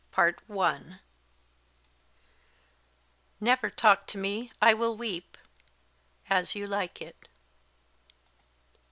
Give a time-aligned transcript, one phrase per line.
[0.15, 0.95] CHAPTER XIII.
[3.39, 5.37] "Never talk to me; I will weep."
[6.27, 7.29] _As You Like It.